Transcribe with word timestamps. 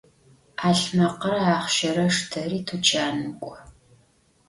'alhmekhre 0.59 1.39
axhşere 1.55 2.07
şşteri 2.15 2.59
tuçanım 2.67 3.31
k'o! 3.41 3.53